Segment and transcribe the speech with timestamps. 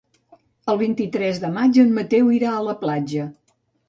[0.71, 3.27] El vint-i-tres de maig en Mateu irà a la platja.